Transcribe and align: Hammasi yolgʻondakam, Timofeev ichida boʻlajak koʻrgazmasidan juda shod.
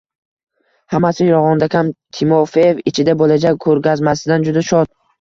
Hammasi 0.93 1.27
yolgʻondakam, 1.27 1.93
Timofeev 2.21 2.83
ichida 2.95 3.19
boʻlajak 3.23 3.63
koʻrgazmasidan 3.71 4.51
juda 4.51 4.71
shod. 4.75 4.97